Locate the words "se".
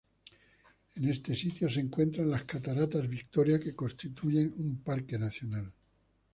1.69-1.79